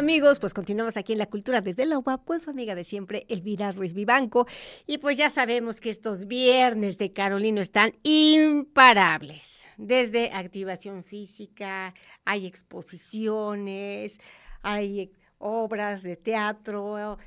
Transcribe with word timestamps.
Amigos, 0.00 0.40
pues 0.40 0.54
continuamos 0.54 0.96
aquí 0.96 1.12
en 1.12 1.18
la 1.18 1.26
cultura 1.26 1.60
desde 1.60 1.84
la 1.84 1.98
UAP, 1.98 2.24
pues 2.24 2.44
su 2.44 2.48
amiga 2.48 2.74
de 2.74 2.84
siempre, 2.84 3.26
Elvira 3.28 3.70
Ruiz 3.70 3.92
Vivanco. 3.92 4.46
Y 4.86 4.96
pues 4.96 5.18
ya 5.18 5.28
sabemos 5.28 5.78
que 5.78 5.90
estos 5.90 6.26
viernes 6.26 6.96
de 6.96 7.12
Carolino 7.12 7.60
están 7.60 7.92
imparables. 8.02 9.60
Desde 9.76 10.30
activación 10.32 11.04
física, 11.04 11.92
hay 12.24 12.46
exposiciones, 12.46 14.18
hay 14.62 15.12
obras 15.36 16.02
de 16.02 16.16
teatro, 16.16 17.18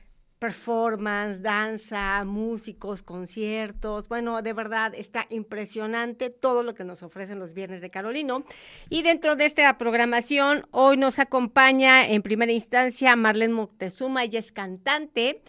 performance, 0.44 1.42
danza, 1.42 2.22
músicos, 2.26 3.02
conciertos. 3.02 4.10
Bueno, 4.10 4.42
de 4.42 4.52
verdad 4.52 4.94
está 4.94 5.26
impresionante 5.30 6.30
todo 6.30 6.64
lo 6.64 6.74
que 6.74 6.84
nos 6.84 7.02
ofrecen 7.02 7.40
los 7.40 7.54
viernes 7.54 7.80
de 7.80 7.90
Carolino. 7.90 8.44
Y 8.90 9.04
dentro 9.04 9.38
de 9.38 9.46
esta 9.46 9.78
programación, 9.78 10.68
hoy 10.72 10.98
nos 10.98 11.18
acompaña 11.18 12.06
en 12.06 12.22
primera 12.22 12.52
instancia 12.52 13.16
Marlene 13.16 13.54
Moctezuma, 13.54 14.26
ella 14.26 14.40
es 14.40 14.52
cantante. 14.52 15.42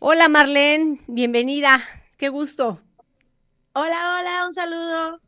Hola 0.00 0.28
Marlene, 0.28 0.98
bienvenida, 1.06 1.78
qué 2.16 2.28
gusto. 2.28 2.80
Hola, 3.74 4.18
hola, 4.18 4.44
un 4.44 4.54
saludo, 4.54 5.20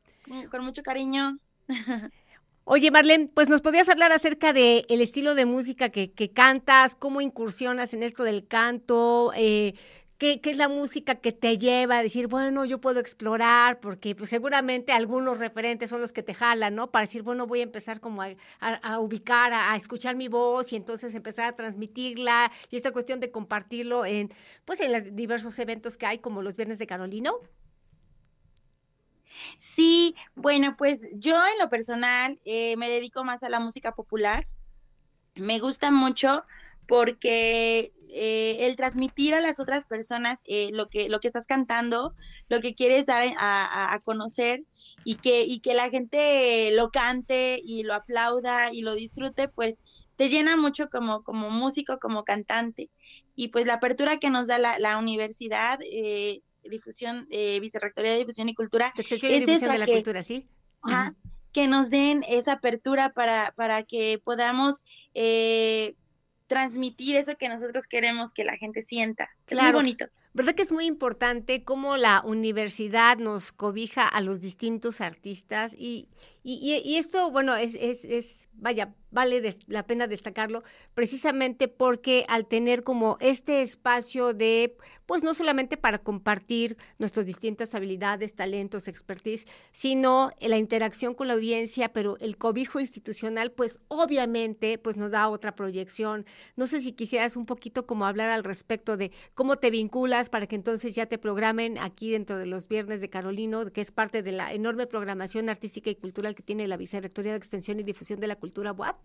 con 0.51 0.65
mucho 0.65 0.83
cariño. 0.83 1.39
Oye, 2.67 2.91
Marlene, 2.91 3.29
pues 3.29 3.51
nos 3.51 3.61
podías 3.61 3.91
hablar 3.91 4.11
acerca 4.13 4.55
del 4.55 4.87
el 4.89 5.03
estilo 5.03 5.35
de 5.35 5.45
música 5.45 5.91
que, 5.91 6.13
que, 6.13 6.31
cantas, 6.31 6.95
cómo 6.95 7.21
incursionas 7.21 7.93
en 7.93 8.03
esto 8.03 8.23
del 8.23 8.49
canto, 8.49 9.33
eh, 9.37 9.75
¿qué, 10.17 10.41
¿qué, 10.41 10.53
es 10.53 10.57
la 10.57 10.71
música 10.71 11.17
que 11.17 11.33
te 11.33 11.59
lleva 11.59 11.99
a 11.99 12.03
decir, 12.03 12.27
bueno, 12.27 12.65
yo 12.65 12.81
puedo 12.81 13.01
explorar, 13.01 13.81
porque 13.81 14.15
pues, 14.15 14.31
seguramente 14.31 14.93
algunos 14.93 15.37
referentes 15.39 15.91
son 15.91 16.01
los 16.01 16.13
que 16.13 16.23
te 16.23 16.33
jalan, 16.33 16.75
¿no? 16.75 16.91
Para 16.91 17.05
decir, 17.05 17.21
bueno, 17.21 17.47
voy 17.47 17.61
a 17.61 17.65
empezar 17.65 18.01
como 18.01 18.23
a, 18.23 18.99
ubicar, 18.99 19.53
a, 19.53 19.73
a, 19.73 19.77
escuchar 19.77 20.17
mi 20.17 20.29
voz 20.29 20.73
y 20.73 20.77
entonces 20.77 21.15
empezar 21.15 21.47
a 21.47 21.57
transmitirla 21.57 22.51
y 22.71 22.79
esta 22.79 22.93
cuestión 22.93 23.21
de 23.21 23.31
compartirlo 23.31 24.07
en, 24.07 24.33
pues, 24.65 24.81
en 24.81 24.91
los 24.93 25.15
diversos 25.15 25.59
eventos 25.59 25.99
que 25.99 26.07
hay, 26.07 26.19
como 26.19 26.41
los 26.41 26.57
Viernes 26.57 26.79
de 26.79 26.87
Carolino. 26.87 27.41
Sí, 29.59 30.15
bueno, 30.35 30.77
pues 30.77 31.09
yo 31.17 31.37
en 31.37 31.59
lo 31.59 31.69
personal 31.69 32.39
eh, 32.45 32.77
me 32.77 32.89
dedico 32.89 33.25
más 33.25 33.43
a 33.43 33.49
la 33.49 33.61
música 33.61 33.93
popular. 33.93 34.47
Me 35.35 35.59
gusta 35.59 35.91
mucho 35.91 36.45
porque 36.87 37.93
eh, 38.11 38.67
el 38.67 38.77
transmitir 38.77 39.35
a 39.35 39.41
las 39.41 39.59
otras 39.59 39.87
personas 39.87 40.41
eh, 40.47 40.71
lo, 40.73 40.89
que, 40.89 41.09
lo 41.09 41.19
que 41.19 41.27
estás 41.27 41.47
cantando, 41.47 42.15
lo 42.49 42.61
que 42.61 42.75
quieres 42.75 43.07
dar 43.07 43.27
a, 43.39 44.01
conocer 44.05 44.63
y 45.05 45.17
que, 45.17 45.43
y 45.43 45.61
que 45.61 45.75
la 45.75 45.91
gente 45.91 46.71
lo 46.73 46.91
cante 46.91 47.59
y 47.61 47.83
lo 47.83 47.95
aplauda 47.95 48.73
y 48.73 48.83
lo 48.83 48.95
disfrute, 48.95 49.49
pues 49.49 49.83
te 50.17 50.29
llena 50.29 50.57
mucho 50.57 50.89
como, 50.91 51.25
como 51.25 51.51
músico, 51.51 51.99
como 51.99 52.23
cantante. 52.23 52.91
Y 53.35 53.49
pues 53.49 53.67
la 53.67 53.75
apertura 53.75 54.19
que 54.19 54.31
nos 54.31 54.47
da 54.47 54.59
la, 54.59 54.99
universidad 54.99 55.81
difusión, 56.71 57.27
eh, 57.31 57.59
Vicerrectoría 57.61 58.13
de 58.13 58.19
Difusión 58.19 58.49
y 58.49 58.55
Cultura. 58.55 58.93
De 58.97 59.03
es 59.03 59.23
y 59.23 59.29
difusión 59.41 59.73
de 59.73 59.79
la 59.79 59.87
que, 59.87 59.93
cultura, 59.93 60.25
sí. 60.25 60.47
Ajá, 60.83 61.11
uh 61.11 61.13
-huh. 61.13 61.33
que 61.53 61.67
nos 61.67 61.91
den 61.91 62.25
esa 62.29 62.53
apertura 62.53 63.13
para, 63.13 63.53
para 63.57 63.83
que 63.83 64.21
podamos 64.23 64.85
eh, 65.15 65.95
transmitir 66.47 67.17
eso 67.17 67.37
que 67.37 67.49
nosotros 67.49 67.87
queremos 67.87 68.33
que 68.33 68.45
la 68.45 68.57
gente 68.57 68.83
sienta. 68.83 69.29
Claro. 69.47 69.69
Es 69.69 69.73
muy 69.73 69.83
bonito. 69.83 70.07
¿Verdad 70.35 70.57
que 70.57 70.63
es 70.63 70.73
muy 70.73 70.87
importante 70.87 71.63
cómo 71.63 71.97
la 71.97 72.21
universidad 72.27 73.19
nos 73.19 73.53
cobija 73.53 74.09
a 74.09 74.21
los 74.21 74.41
distintos 74.41 75.01
artistas? 75.01 75.77
Y, 75.79 76.09
y, 76.43 76.97
esto, 76.97 77.31
bueno, 77.31 77.55
es, 77.55 77.77
es, 77.77 78.05
es 78.05 78.49
vaya, 78.55 78.95
vale 79.11 79.57
la 79.67 79.87
pena 79.87 80.07
destacarlo, 80.07 80.63
precisamente 80.93 81.69
porque 81.69 82.27
al 82.29 82.47
tener 82.47 82.83
como 82.83 83.17
este 83.21 83.63
espacio 83.63 84.35
de, 84.35 84.77
pues 85.07 85.23
no 85.23 85.35
solamente 85.35 85.77
para 85.77 85.99
compartir 85.99 86.77
nuestras 86.99 87.25
distintas 87.27 87.75
habilidades, 87.75 88.35
talentos, 88.35 88.89
expertise, 88.89 89.47
sino 89.73 90.33
la 90.41 90.59
interacción 90.59 91.15
con 91.15 91.29
la 91.29 91.35
audiencia, 91.35 91.93
pero 91.93 92.17
el 92.19 92.37
cobijo 92.37 92.81
institucional, 92.81 93.53
pues 93.53 93.81
obviamente, 93.89 94.79
pues 94.79 94.97
nos 94.97 95.13
da 95.13 95.29
otra 95.29 95.55
proyección. 95.55 96.27
No 96.57 96.67
sé 96.67 96.81
si 96.81 96.93
quisieras 96.93 97.37
un 97.37 97.47
poquito 97.47 97.87
como 97.87 98.07
hablar 98.07 98.31
al 98.31 98.45
respecto 98.45 98.97
de 98.97 99.13
cómo 99.35 99.57
te 99.57 99.71
vinculas 99.71 100.24
para 100.29 100.47
que 100.47 100.57
entonces 100.57 100.95
ya 100.95 101.07
te 101.07 101.19
programen 101.19 101.79
aquí 101.79 102.13
dentro 102.13 102.39
de 102.39 102.47
los 102.47 102.69
viernes 102.69 103.01
de 103.01 103.11
Carolino, 103.11 103.71
que 103.73 103.81
es 103.81 103.91
parte 103.91 104.23
de 104.23 104.33
la 104.33 104.53
enorme 104.53 104.87
programación 104.87 105.49
artística 105.49 105.91
y 105.91 105.95
cultural 105.95 106.35
que 106.35 106.43
tiene 106.43 106.69
la 106.69 106.77
Vicerrectoría 106.77 107.33
de 107.33 107.39
Extensión 107.39 107.81
y 107.81 107.83
Difusión 107.83 108.21
de 108.21 108.29
la 108.29 108.37
Cultura 108.37 108.73
WAP. 108.73 108.97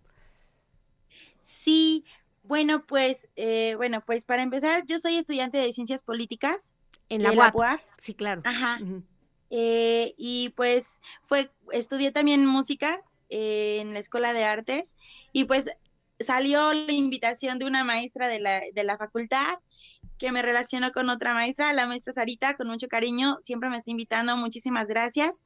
Sí, 1.41 2.06
bueno, 2.44 2.85
pues, 2.85 3.29
eh, 3.35 3.75
bueno, 3.78 4.02
pues 4.02 4.25
para 4.25 4.44
empezar, 4.44 4.85
yo 4.85 5.00
soy 5.00 5.18
estudiante 5.18 5.58
de 5.58 5.72
Ciencias 5.72 6.03
Políticas. 6.03 6.74
En 7.09 7.24
la, 7.24 7.31
UAP. 7.31 7.38
la 7.38 7.59
UAP. 7.59 7.81
Sí, 7.97 8.13
claro. 8.13 8.41
Ajá. 8.46 8.79
Uh 8.81 8.85
-huh. 8.85 9.03
eh, 9.50 10.13
y 10.18 10.50
pues 10.50 11.02
fue, 11.24 11.52
estudié 11.72 12.12
también 12.12 12.46
música 12.46 13.02
eh, 13.29 13.79
en 13.81 13.94
la 13.94 14.00
Escuela 14.00 14.34
de 14.34 14.44
Artes 14.44 14.96
y 15.34 15.46
pues 15.46 15.69
salió 16.19 16.74
la 16.74 16.91
invitación 16.91 17.59
de 17.59 17.66
una 17.66 17.84
maestra 17.84 18.28
de 18.28 18.40
la, 18.40 18.62
de 18.74 18.84
la 18.84 18.97
facultad 18.97 19.59
que 20.19 20.31
me 20.31 20.44
relacionó 20.44 20.91
con 20.91 21.09
otra 21.09 21.34
maestra, 21.34 21.74
la 21.74 21.88
maestra 21.88 22.13
Sarita, 22.13 22.56
con 22.56 22.68
mucho 22.68 22.88
cariño, 22.88 23.38
siempre 23.41 23.69
me 23.69 23.78
está 23.78 23.90
invitando, 23.90 24.38
muchísimas 24.38 24.88
gracias. 24.88 25.41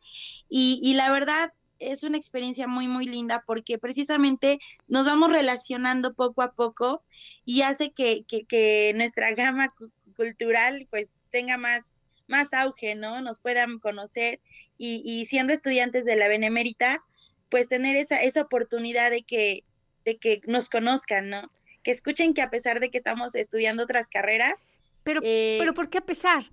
Y, 0.50 0.80
y 0.84 0.96
la 0.96 1.10
verdad, 1.12 1.54
es 1.80 2.04
una 2.04 2.18
experiencia 2.18 2.68
muy, 2.68 2.88
muy 2.88 3.06
linda 3.06 3.44
porque 3.46 3.78
precisamente 3.78 4.60
nos 4.88 5.06
vamos 5.06 5.32
relacionando 5.32 6.14
poco 6.14 6.42
a 6.42 6.54
poco 6.54 7.04
y 7.46 7.62
hace 7.62 7.92
que, 7.92 8.24
que, 8.28 8.46
que 8.46 8.94
nuestra 8.96 9.34
gama 9.34 9.74
cultural 10.16 10.88
pues 10.90 11.08
tenga 11.32 11.58
más, 11.58 11.86
más 12.28 12.54
auge, 12.54 12.96
¿no? 12.96 13.22
Nos 13.22 13.40
puedan 13.40 13.80
conocer 13.80 14.40
y, 14.78 15.02
y, 15.06 15.26
siendo 15.28 15.54
estudiantes 15.54 16.06
de 16.06 16.16
la 16.16 16.28
Benemérita, 16.28 17.04
pues 17.50 17.68
tener 17.68 17.96
esa, 17.96 18.22
esa 18.24 18.42
oportunidad 18.42 19.12
de 19.12 19.24
que, 19.24 19.64
de 20.04 20.18
que 20.18 20.42
nos 20.48 20.70
conozcan, 20.70 21.30
¿no? 21.30 21.52
Que 21.84 21.92
escuchen 21.92 22.34
que 22.34 22.42
a 22.42 22.50
pesar 22.50 22.80
de 22.80 22.90
que 22.90 22.98
estamos 22.98 23.36
estudiando 23.36 23.84
otras 23.84 24.10
carreras. 24.10 24.66
Pero, 25.04 25.22
eh, 25.24 25.58
pero 25.60 25.74
¿por 25.74 25.90
qué 25.90 26.00
a 26.00 26.06
pesar? 26.06 26.46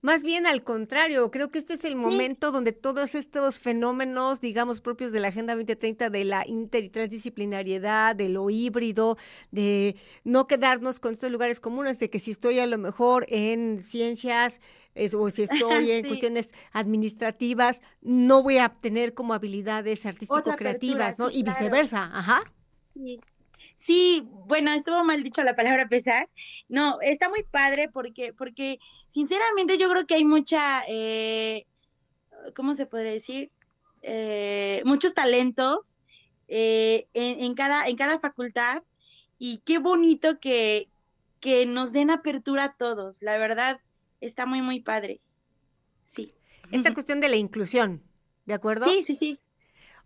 Más 0.00 0.22
bien 0.22 0.46
al 0.46 0.62
contrario, 0.62 1.28
creo 1.32 1.50
que 1.50 1.58
este 1.58 1.74
es 1.74 1.84
el 1.84 1.96
momento 1.96 2.48
sí. 2.48 2.52
donde 2.52 2.70
todos 2.70 3.16
estos 3.16 3.58
fenómenos, 3.58 4.40
digamos, 4.40 4.80
propios 4.80 5.10
de 5.10 5.18
la 5.18 5.28
Agenda 5.28 5.56
2030, 5.56 6.08
de 6.08 6.24
la 6.24 6.46
inter 6.46 6.84
y 6.84 6.88
transdisciplinariedad, 6.88 8.14
de 8.14 8.28
lo 8.28 8.48
híbrido, 8.48 9.18
de 9.50 9.96
no 10.22 10.46
quedarnos 10.46 11.00
con 11.00 11.14
estos 11.14 11.32
lugares 11.32 11.58
comunes, 11.58 11.98
de 11.98 12.10
que 12.10 12.20
si 12.20 12.30
estoy 12.30 12.60
a 12.60 12.66
lo 12.66 12.78
mejor 12.78 13.26
en 13.28 13.82
ciencias 13.82 14.60
es, 14.94 15.14
o 15.14 15.30
si 15.30 15.42
estoy 15.42 15.90
en 15.90 16.02
sí. 16.02 16.08
cuestiones 16.08 16.50
administrativas, 16.70 17.82
no 18.00 18.44
voy 18.44 18.58
a 18.58 18.68
tener 18.68 19.14
como 19.14 19.34
habilidades 19.34 20.06
artístico-creativas, 20.06 21.18
¿no? 21.18 21.28
Sí, 21.30 21.40
y 21.40 21.42
viceversa, 21.42 22.06
claro. 22.06 22.18
ajá. 22.18 22.42
Sí. 23.78 24.26
Bueno, 24.46 24.72
estuvo 24.72 25.04
mal 25.04 25.22
dicho 25.22 25.42
la 25.44 25.54
palabra 25.54 25.88
pesar. 25.88 26.28
No, 26.68 27.00
está 27.00 27.28
muy 27.28 27.44
padre 27.44 27.88
porque, 27.88 28.32
porque 28.32 28.80
sinceramente 29.06 29.78
yo 29.78 29.88
creo 29.88 30.04
que 30.06 30.16
hay 30.16 30.24
mucha, 30.24 30.82
eh, 30.88 31.64
¿cómo 32.56 32.74
se 32.74 32.86
podría 32.86 33.12
decir? 33.12 33.50
Eh, 34.02 34.82
muchos 34.84 35.14
talentos 35.14 35.98
eh, 36.48 37.06
en, 37.14 37.44
en, 37.44 37.54
cada, 37.54 37.86
en 37.86 37.96
cada 37.96 38.18
facultad 38.18 38.82
y 39.38 39.58
qué 39.58 39.78
bonito 39.78 40.40
que, 40.40 40.88
que 41.40 41.64
nos 41.64 41.92
den 41.92 42.10
apertura 42.10 42.64
a 42.64 42.72
todos. 42.74 43.22
La 43.22 43.38
verdad, 43.38 43.80
está 44.20 44.44
muy, 44.44 44.60
muy 44.60 44.80
padre. 44.80 45.20
Sí. 46.06 46.34
Esta 46.72 46.92
cuestión 46.92 47.20
de 47.20 47.28
la 47.28 47.36
inclusión, 47.36 48.02
¿de 48.44 48.54
acuerdo? 48.54 48.86
Sí, 48.86 49.04
sí, 49.04 49.14
sí. 49.14 49.38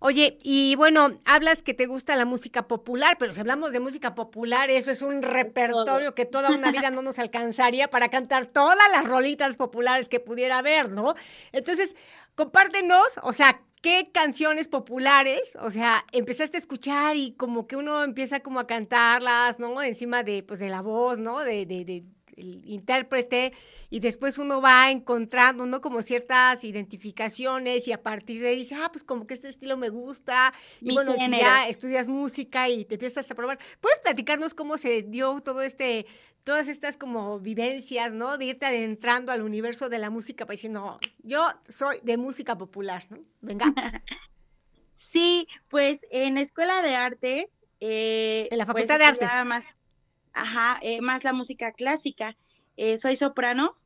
Oye, 0.04 0.36
y 0.42 0.74
bueno, 0.74 1.20
hablas 1.24 1.62
que 1.62 1.74
te 1.74 1.86
gusta 1.86 2.16
la 2.16 2.24
música 2.24 2.66
popular, 2.66 3.16
pero 3.20 3.32
si 3.32 3.38
hablamos 3.38 3.70
de 3.70 3.78
música 3.78 4.16
popular, 4.16 4.68
eso 4.68 4.90
es 4.90 5.00
un 5.00 5.22
repertorio 5.22 6.12
que 6.12 6.24
toda 6.24 6.50
una 6.50 6.72
vida 6.72 6.90
no 6.90 7.02
nos 7.02 7.20
alcanzaría 7.20 7.88
para 7.88 8.08
cantar 8.08 8.46
todas 8.46 8.76
las 8.90 9.06
rolitas 9.06 9.56
populares 9.56 10.08
que 10.08 10.18
pudiera 10.18 10.58
haber, 10.58 10.90
¿no? 10.90 11.14
Entonces, 11.52 11.94
compártenos, 12.34 13.20
o 13.22 13.32
sea, 13.32 13.60
¿qué 13.80 14.10
canciones 14.12 14.66
populares, 14.66 15.56
o 15.60 15.70
sea, 15.70 16.04
empezaste 16.10 16.56
a 16.56 16.58
escuchar 16.58 17.14
y 17.14 17.34
como 17.34 17.68
que 17.68 17.76
uno 17.76 18.02
empieza 18.02 18.40
como 18.40 18.58
a 18.58 18.66
cantarlas, 18.66 19.60
¿no? 19.60 19.80
Encima 19.82 20.24
de, 20.24 20.42
pues, 20.42 20.58
de 20.58 20.68
la 20.68 20.82
voz, 20.82 21.20
¿no? 21.20 21.38
De, 21.38 21.64
de, 21.64 21.84
de 21.84 22.02
el 22.42 22.62
intérprete 22.66 23.52
y 23.90 24.00
después 24.00 24.38
uno 24.38 24.60
va 24.60 24.90
encontrando, 24.90 25.66
¿no? 25.66 25.80
Como 25.80 26.02
ciertas 26.02 26.64
identificaciones 26.64 27.88
y 27.88 27.92
a 27.92 28.02
partir 28.02 28.42
de 28.42 28.48
ahí 28.48 28.56
dice, 28.58 28.74
ah, 28.74 28.90
pues 28.92 29.04
como 29.04 29.26
que 29.26 29.34
este 29.34 29.48
estilo 29.48 29.76
me 29.76 29.88
gusta. 29.88 30.52
Y 30.80 30.88
Mi 30.88 30.94
bueno, 30.94 31.14
género. 31.14 31.36
si 31.36 31.40
ya 31.40 31.68
estudias 31.68 32.08
música 32.08 32.68
y 32.68 32.84
te 32.84 32.94
empiezas 32.94 33.30
a 33.30 33.34
probar, 33.34 33.58
¿puedes 33.80 33.98
platicarnos 34.00 34.54
cómo 34.54 34.76
se 34.76 35.02
dio 35.02 35.40
todo 35.40 35.62
este, 35.62 36.06
todas 36.44 36.68
estas 36.68 36.96
como 36.96 37.38
vivencias, 37.40 38.12
¿no? 38.12 38.38
De 38.38 38.46
irte 38.46 38.66
adentrando 38.66 39.32
al 39.32 39.42
universo 39.42 39.88
de 39.88 39.98
la 39.98 40.10
música 40.10 40.44
para 40.44 40.54
decir, 40.54 40.70
no, 40.70 40.98
yo 41.22 41.48
soy 41.68 42.00
de 42.02 42.16
música 42.16 42.56
popular, 42.58 43.06
¿no? 43.10 43.18
Venga. 43.40 43.72
sí, 44.94 45.46
pues 45.68 46.06
en 46.10 46.38
Escuela 46.38 46.82
de 46.82 46.94
Artes. 46.94 47.46
Eh, 47.80 48.48
en 48.50 48.58
la 48.58 48.66
Facultad 48.66 48.98
pues, 48.98 49.18
de 49.18 49.24
Artes. 49.24 49.46
Más, 49.46 49.66
ajá, 50.32 50.78
eh, 50.82 51.00
más 51.00 51.24
la 51.24 51.32
música 51.32 51.72
clásica. 51.72 52.36
Eh, 52.76 52.98
soy 52.98 53.16
soprano 53.16 53.76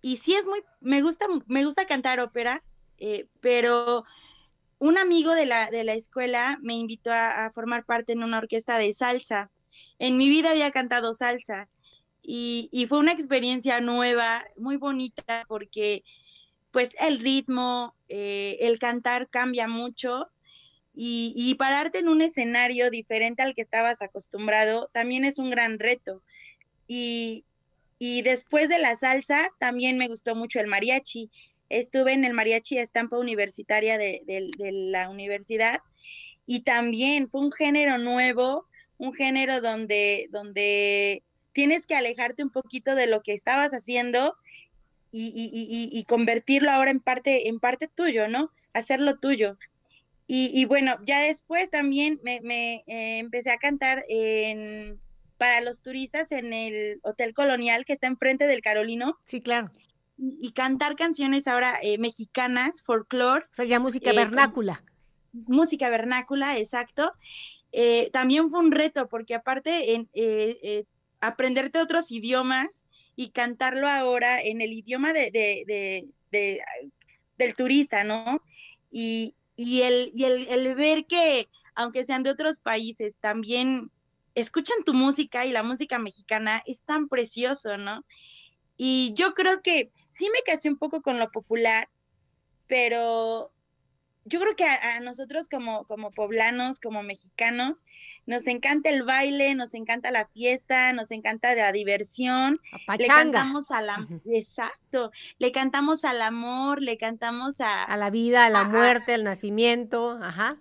y 0.00 0.16
sí 0.16 0.34
es 0.34 0.46
muy, 0.46 0.62
me 0.80 1.02
gusta, 1.02 1.26
me 1.46 1.64
gusta 1.64 1.86
cantar 1.86 2.20
ópera, 2.20 2.62
eh, 2.98 3.26
pero 3.40 4.04
un 4.78 4.98
amigo 4.98 5.34
de 5.34 5.46
la, 5.46 5.70
de 5.70 5.84
la 5.84 5.94
escuela 5.94 6.58
me 6.62 6.74
invitó 6.74 7.12
a, 7.12 7.50
formar 7.52 7.84
parte 7.84 8.12
en 8.12 8.22
una 8.22 8.38
orquesta 8.38 8.78
de 8.78 8.92
salsa. 8.94 9.50
En 9.98 10.16
mi 10.16 10.28
vida 10.30 10.50
había 10.50 10.70
cantado 10.70 11.12
salsa 11.12 11.68
y, 12.22 12.68
y 12.72 12.86
fue 12.86 12.98
una 12.98 13.12
experiencia 13.12 13.80
nueva, 13.80 14.44
muy 14.56 14.76
bonita, 14.76 15.44
porque 15.48 16.02
pues 16.70 16.90
el 17.00 17.18
ritmo, 17.20 17.94
el 18.08 18.78
cantar 18.78 19.28
cambia 19.28 19.66
mucho 19.66 20.30
y, 20.92 21.32
y, 21.36 21.54
pararte 21.54 22.00
en 22.00 22.08
un 22.08 22.20
escenario 22.22 22.90
diferente 22.90 23.42
al 23.42 23.54
que 23.54 23.62
estabas 23.62 24.02
acostumbrado 24.02 24.90
también 24.92 25.24
es 25.24 25.38
un 25.38 25.50
gran 25.50 25.78
reto. 25.78 26.22
Y, 26.88 27.44
y 27.98 28.22
después 28.22 28.68
de 28.68 28.78
la 28.78 28.96
salsa 28.96 29.50
también 29.58 29.98
me 29.98 30.08
gustó 30.08 30.34
mucho 30.34 30.60
el 30.60 30.66
mariachi. 30.66 31.30
Estuve 31.68 32.12
en 32.12 32.24
el 32.24 32.34
mariachi 32.34 32.78
estampa 32.78 33.18
universitaria 33.18 33.98
de, 33.98 34.22
de 34.26 34.72
la 34.72 35.08
universidad 35.08 35.80
y 36.46 36.62
también 36.62 37.28
fue 37.28 37.42
un 37.42 37.52
género 37.52 37.96
nuevo, 37.98 38.66
un 38.98 39.14
género 39.14 39.60
donde, 39.60 40.26
donde 40.30 41.22
tienes 41.52 41.86
que 41.86 41.94
alejarte 41.94 42.42
un 42.42 42.50
poquito 42.50 42.96
de 42.96 43.06
lo 43.06 43.22
que 43.22 43.34
estabas 43.34 43.70
haciendo 43.72 44.34
y, 45.12 45.28
y, 45.28 45.96
y, 45.96 46.04
convertirlo 46.04 46.70
ahora 46.70 46.90
en 46.90 47.00
parte, 47.00 47.48
en 47.48 47.60
parte 47.60 47.88
tuyo, 47.88 48.28
¿no? 48.28 48.50
Hacerlo 48.72 49.18
tuyo. 49.18 49.58
Y, 50.32 50.64
bueno, 50.66 50.94
ya 51.04 51.22
después 51.22 51.70
también 51.70 52.20
me, 52.22 52.36
eh, 52.86 53.18
empecé 53.18 53.50
a 53.50 53.58
cantar 53.58 54.04
en, 54.08 55.00
para 55.38 55.60
los 55.60 55.82
turistas 55.82 56.30
en 56.30 56.52
el 56.52 57.00
Hotel 57.02 57.34
Colonial 57.34 57.84
que 57.84 57.94
está 57.94 58.06
enfrente 58.06 58.46
del 58.46 58.62
Carolino. 58.62 59.18
Sí, 59.24 59.40
claro. 59.40 59.70
Y, 60.16 60.52
cantar 60.52 60.94
canciones 60.94 61.48
ahora 61.48 61.78
eh, 61.82 61.98
mexicanas, 61.98 62.80
folclore. 62.82 63.46
O 63.46 63.54
sea, 63.54 63.64
ya 63.64 63.80
música 63.80 64.12
eh, 64.12 64.14
vernácula. 64.14 64.84
Música 65.32 65.90
vernácula, 65.90 66.58
exacto. 66.58 67.12
también 68.12 68.50
fue 68.50 68.60
un 68.60 68.70
reto 68.70 69.08
porque 69.08 69.34
aparte 69.34 69.96
en, 69.96 70.08
aprenderte 71.20 71.80
otros 71.80 72.12
idiomas 72.12 72.84
y 73.16 73.30
cantarlo 73.30 73.88
ahora 73.88 74.40
en 74.40 74.60
el 74.60 74.72
idioma 74.74 75.12
de, 75.12 75.32
de, 75.32 76.06
de, 76.30 76.60
del 77.36 77.54
turista, 77.54 78.04
¿no? 78.04 78.40
Y, 78.92 79.34
y 79.62 79.82
el, 79.82 80.10
y 80.14 80.24
el, 80.24 80.74
ver 80.74 81.04
que, 81.04 81.50
aunque 81.74 82.04
sean 82.04 82.22
de 82.22 82.30
otros 82.30 82.58
países, 82.60 83.18
también 83.20 83.90
escuchan 84.34 84.84
tu 84.86 84.94
música 84.94 85.44
y 85.44 85.50
la 85.50 85.62
música 85.62 85.98
mexicana 85.98 86.62
es 86.64 86.80
tan 86.82 87.08
precioso, 87.08 87.76
¿no? 87.76 88.06
Y 88.78 89.12
yo 89.14 89.34
creo 89.34 89.60
que 89.60 89.90
sí 90.12 90.30
me 90.32 90.42
casé 90.42 90.70
un 90.70 90.78
poco 90.78 91.02
con 91.02 91.18
lo 91.18 91.30
popular, 91.30 91.90
pero 92.68 93.52
yo 94.24 94.40
creo 94.40 94.54
que 94.56 94.64
a, 94.64 95.00
nosotros 95.00 95.48
como, 95.48 95.84
como 95.84 96.10
poblanos, 96.10 96.78
como 96.78 97.02
mexicanos, 97.02 97.86
nos 98.26 98.46
encanta 98.46 98.90
el 98.90 99.02
baile, 99.02 99.54
nos 99.54 99.74
encanta 99.74 100.10
la 100.10 100.26
fiesta, 100.26 100.92
nos 100.92 101.10
encanta 101.10 101.54
la 101.54 101.72
diversión. 101.72 102.60
Le 102.98 103.06
cantamos 103.06 103.70
a 103.70 103.80
la, 103.80 104.06
exacto, 104.26 105.10
le 105.38 105.52
cantamos 105.52 106.04
al 106.04 106.22
amor, 106.22 106.82
le 106.82 106.98
cantamos 106.98 107.60
a... 107.60 107.84
A 107.84 107.96
la 107.96 108.10
vida, 108.10 108.46
a 108.46 108.50
la 108.50 108.64
muerte, 108.64 109.14
al 109.14 109.24
nacimiento, 109.24 110.18
ajá. 110.22 110.58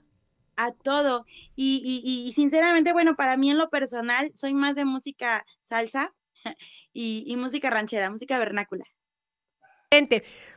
A 0.55 0.71
todo. 0.71 1.25
Y, 1.55 1.81
y, 1.83 2.27
y, 2.27 2.31
sinceramente, 2.33 2.91
bueno, 2.91 3.15
para 3.15 3.37
mí 3.37 3.49
en 3.51 3.57
lo 3.57 3.69
personal, 3.69 4.31
soy 4.35 4.53
más 4.53 4.75
de 4.75 4.85
música 4.85 5.45
salsa 5.61 6.13
y, 6.93 7.23
y 7.27 7.35
música 7.35 7.69
ranchera, 7.69 8.09
música 8.09 8.39
vernácula. 8.39 8.85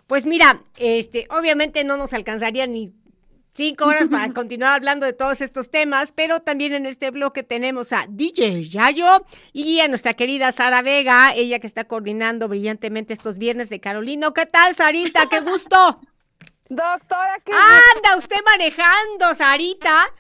Pues 0.07 0.27
mira, 0.27 0.61
este, 0.77 1.27
obviamente 1.31 1.85
no 1.85 1.97
nos 1.97 2.13
alcanzaría 2.13 2.67
ni 2.67 2.93
cinco 3.55 3.87
horas 3.87 4.09
para 4.09 4.31
continuar 4.35 4.75
hablando 4.75 5.07
de 5.07 5.15
todos 5.15 5.41
estos 5.41 5.71
temas, 5.71 6.13
pero 6.13 6.41
también 6.41 6.75
en 6.75 6.85
este 6.85 7.11
bloque 7.11 7.43
tenemos 7.43 7.95
a 7.95 8.05
DJ 8.11 8.65
Yayo 8.65 9.25
y 9.55 9.81
a 9.81 9.89
nuestra 9.89 10.13
querida 10.13 10.53
Sara 10.53 10.83
Vega, 10.83 11.33
ella 11.35 11.61
que 11.61 11.67
está 11.67 11.85
coordinando 11.85 12.47
brillantemente 12.47 13.15
estos 13.15 13.39
viernes 13.39 13.71
de 13.71 13.81
Carolino. 13.81 14.35
¿Qué 14.35 14.45
tal, 14.45 14.75
Sarita? 14.75 15.27
¡Qué 15.31 15.41
gusto! 15.41 15.77
Doctora, 16.69 17.39
¿qué 17.43 17.53
¡Anda 17.53 18.17
usted 18.19 18.37
manejando, 18.45 19.35
Sarita! 19.35 20.13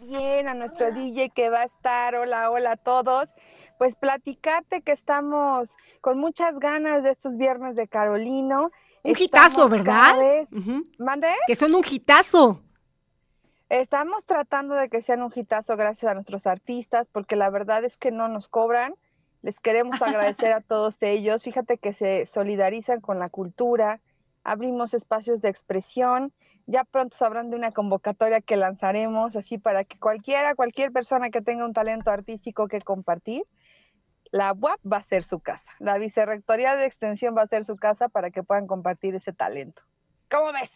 Bien, 0.00 0.46
a 0.46 0.52
nuestro 0.52 0.92
DJ 0.92 1.30
que 1.30 1.48
va 1.48 1.62
a 1.62 1.64
estar, 1.64 2.16
hola, 2.16 2.50
hola 2.50 2.72
a 2.72 2.76
todos. 2.76 3.30
Pues 3.82 3.96
platicarte 3.96 4.82
que 4.82 4.92
estamos 4.92 5.76
con 6.00 6.16
muchas 6.16 6.56
ganas 6.60 7.02
de 7.02 7.10
estos 7.10 7.36
viernes 7.36 7.74
de 7.74 7.88
Carolino 7.88 8.70
un 9.02 9.14
hitazo, 9.18 9.68
¿verdad? 9.68 10.14
¿Mande? 10.98 11.26
Que 11.48 11.56
son 11.56 11.74
un 11.74 11.82
hitazo. 11.84 12.62
Estamos 13.68 14.24
tratando 14.24 14.76
de 14.76 14.88
que 14.88 15.02
sean 15.02 15.20
un 15.20 15.32
hitazo 15.34 15.76
gracias 15.76 16.08
a 16.08 16.14
nuestros 16.14 16.46
artistas, 16.46 17.08
porque 17.10 17.34
la 17.34 17.50
verdad 17.50 17.82
es 17.84 17.96
que 17.96 18.12
no 18.12 18.28
nos 18.28 18.46
cobran. 18.46 18.94
Les 19.42 19.58
queremos 19.58 20.00
agradecer 20.00 20.52
a 20.52 20.60
todos 20.60 21.02
ellos. 21.02 21.42
Fíjate 21.42 21.76
que 21.76 21.92
se 21.92 22.26
solidarizan 22.26 23.00
con 23.00 23.18
la 23.18 23.30
cultura, 23.30 23.98
abrimos 24.44 24.94
espacios 24.94 25.42
de 25.42 25.48
expresión. 25.48 26.32
Ya 26.66 26.84
pronto 26.84 27.16
sabrán 27.16 27.50
de 27.50 27.56
una 27.56 27.72
convocatoria 27.72 28.40
que 28.40 28.56
lanzaremos, 28.56 29.34
así 29.34 29.58
para 29.58 29.82
que 29.82 29.98
cualquiera, 29.98 30.54
cualquier 30.54 30.92
persona 30.92 31.30
que 31.30 31.42
tenga 31.42 31.64
un 31.64 31.72
talento 31.72 32.12
artístico 32.12 32.68
que 32.68 32.80
compartir, 32.80 33.42
la 34.32 34.52
UAP 34.52 34.80
va 34.90 34.96
a 34.96 35.02
ser 35.02 35.22
su 35.22 35.38
casa, 35.38 35.70
la 35.78 35.98
Vicerrectoría 35.98 36.74
de 36.74 36.86
Extensión 36.86 37.36
va 37.36 37.42
a 37.42 37.46
ser 37.46 37.64
su 37.64 37.76
casa 37.76 38.08
para 38.08 38.30
que 38.30 38.42
puedan 38.42 38.66
compartir 38.66 39.14
ese 39.14 39.32
talento. 39.32 39.82
¿Cómo 40.30 40.52
ves? 40.52 40.70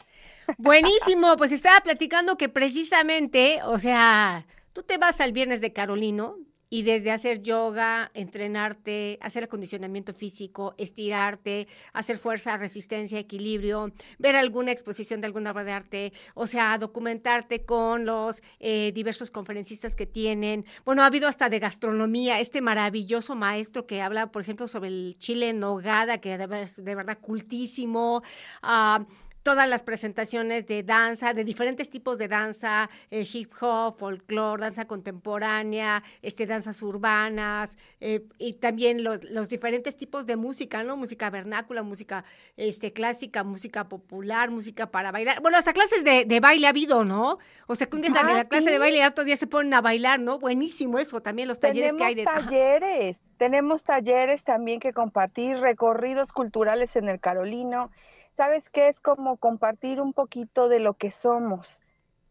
Buenísimo, 0.58 1.37
pues 1.37 1.50
estaba 1.50 1.81
platicando 1.81 2.37
que 2.37 2.49
precisamente, 2.49 3.61
o 3.64 3.79
sea, 3.79 4.47
tú 4.73 4.82
te 4.82 4.99
vas 4.99 5.20
al 5.20 5.32
viernes 5.32 5.61
de 5.61 5.73
Carolino, 5.73 6.37
y 6.69 6.83
desde 6.83 7.13
hacer 7.13 7.43
yoga, 7.43 8.11
entrenarte, 8.15 9.19
hacer 9.21 9.45
acondicionamiento 9.45 10.13
físico, 10.13 10.75
estirarte, 10.79 11.69
hacer 11.93 12.19
fuerza, 12.19 12.57
resistencia, 12.57 13.19
equilibrio, 13.19 13.93
ver 14.19 14.37
alguna 14.37 14.73
exposición 14.73 15.21
de 15.21 15.29
alguna 15.29 15.52
obra 15.52 15.64
de 15.64 15.73
arte, 15.73 16.12
o 16.35 16.47
sea, 16.47 16.76
documentarte 16.79 17.64
con 17.64 18.05
los 18.05 18.43
eh, 18.59 18.93
diversos 18.95 19.31
conferencistas 19.31 19.95
que 19.95 20.07
tienen. 20.07 20.64
Bueno, 20.85 21.02
ha 21.02 21.07
habido 21.07 21.29
hasta 21.29 21.49
de 21.49 21.59
gastronomía, 21.59 22.40
este 22.40 22.61
maravilloso 22.61 23.35
maestro 23.35 23.87
que 23.87 24.02
habla, 24.02 24.33
por 24.33 24.43
ejemplo, 24.43 24.69
sobre 24.69 24.88
el 24.88 25.17
chile 25.19 25.50
en 25.50 25.61
nogada, 25.61 26.19
que 26.19 26.35
es 26.35 26.85
de 26.85 26.95
verdad 26.95 27.19
cultísimo. 27.21 28.23
Uh, 28.62 29.05
todas 29.47 29.69
las 29.69 29.85
presentaciones 29.85 30.67
de 30.67 30.83
danza, 30.83 31.33
de 31.33 31.45
diferentes 31.45 31.88
tipos 31.88 32.19
de 32.19 32.26
danza, 32.26 32.91
eh, 33.12 33.25
hip 33.33 33.53
hop, 33.61 33.97
folclore, 33.97 34.61
danza 34.61 34.88
contemporánea, 34.88 36.03
este, 36.21 36.47
danzas 36.47 36.83
urbanas, 36.83 37.79
eh, 38.00 38.25
y 38.38 38.55
también 38.55 39.05
los, 39.05 39.23
los, 39.23 39.49
diferentes 39.49 39.97
tipos 39.97 40.26
de 40.26 40.35
música, 40.35 40.83
¿no? 40.83 40.97
Música 40.97 41.31
vernácula, 41.31 41.85
música 41.85 42.25
este, 42.57 42.93
clásica, 42.93 43.45
música 43.45 43.88
popular, 43.88 44.50
música 44.50 44.91
para 44.91 45.12
bailar. 45.12 45.41
Bueno, 45.41 45.59
hasta 45.59 45.73
clases 45.73 46.03
de, 46.03 46.25
de 46.25 46.41
baile 46.41 46.67
ha 46.67 46.71
habido, 46.71 47.05
¿no? 47.05 47.38
O 47.69 47.76
sea, 47.76 47.87
que 47.87 47.95
un 47.95 48.03
día 48.03 48.11
ah, 48.17 48.38
la 48.38 48.49
clase 48.49 48.73
de 48.73 48.81
baile 48.81 48.99
y 48.99 49.05
otro 49.05 49.23
día 49.23 49.37
se 49.37 49.47
ponen 49.47 49.73
a 49.75 49.81
bailar, 49.81 50.19
¿no? 50.19 50.41
Buenísimo 50.41 50.99
eso, 50.99 51.23
también 51.23 51.47
los 51.47 51.61
talleres 51.61 51.95
que 51.95 52.03
hay 52.03 52.17
de... 52.17 52.25
talleres, 52.25 53.17
tenemos 53.37 53.85
talleres 53.85 54.43
también 54.43 54.81
que 54.81 54.93
compartir, 54.93 55.59
recorridos 55.59 56.33
culturales 56.33 56.97
en 56.97 57.09
el 57.09 57.21
Carolino, 57.21 57.93
¿sabes 58.37 58.69
qué? 58.71 58.88
Es 58.88 59.00
como 59.00 59.38
compartir 59.38 60.00
un 60.00 60.12
poquito 60.12 60.69
de 60.69 60.81
lo 60.81 60.95
que 60.95 61.11
somos, 61.11 61.81